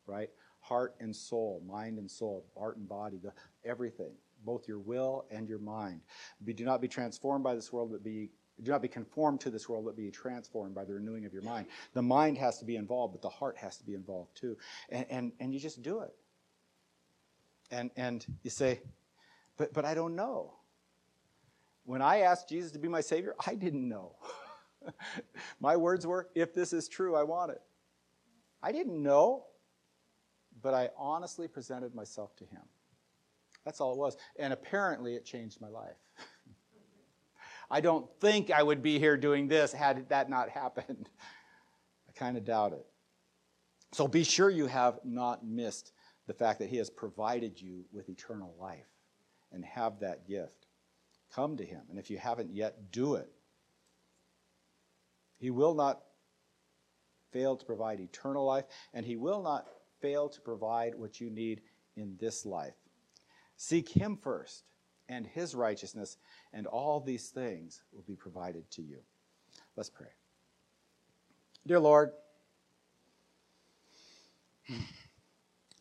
[0.07, 0.29] Right?
[0.61, 3.31] Heart and soul, mind and soul, heart and body, the,
[3.63, 4.13] everything.
[4.43, 6.01] Both your will and your mind.
[6.43, 8.31] Be, do not be transformed by this world, but be
[8.63, 11.43] do not be conformed to this world, but be transformed by the renewing of your
[11.43, 11.67] mind.
[11.93, 14.57] The mind has to be involved, but the heart has to be involved too.
[14.89, 16.13] And, and, and you just do it.
[17.71, 18.81] And, and you say,
[19.57, 20.53] but, but I don't know.
[21.85, 24.15] When I asked Jesus to be my Savior, I didn't know.
[25.59, 27.61] my words were, if this is true, I want it.
[28.61, 29.45] I didn't know,
[30.61, 32.61] but I honestly presented myself to Him.
[33.65, 34.17] That's all it was.
[34.37, 35.97] And apparently, it changed my life.
[37.71, 41.09] I don't think I would be here doing this had that not happened.
[42.07, 42.85] I kind of doubt it.
[43.91, 45.93] So be sure you have not missed
[46.27, 48.87] the fact that He has provided you with eternal life
[49.51, 50.67] and have that gift.
[51.33, 51.81] Come to Him.
[51.89, 53.31] And if you haven't yet, do it.
[55.37, 56.01] He will not
[57.31, 59.67] fail to provide eternal life, and He will not
[60.01, 61.61] fail to provide what you need
[61.95, 62.73] in this life.
[63.55, 64.63] Seek Him first
[65.09, 66.17] and his righteousness,
[66.53, 68.99] and all these things will be provided to you.
[69.75, 70.07] Let's pray.
[71.67, 72.11] Dear Lord,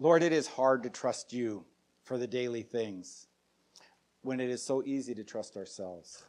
[0.01, 1.65] Lord, it is hard to trust you
[2.05, 3.27] for the daily things
[4.23, 6.25] when it is so easy to trust ourselves.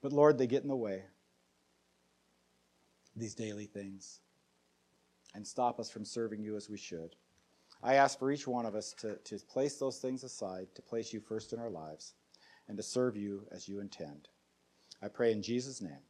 [0.00, 1.02] But Lord, they get in the way,
[3.16, 4.20] these daily things,
[5.34, 7.16] and stop us from serving you as we should.
[7.86, 11.12] I ask for each one of us to, to place those things aside, to place
[11.12, 12.14] you first in our lives,
[12.66, 14.26] and to serve you as you intend.
[15.00, 16.02] I pray in Jesus' name.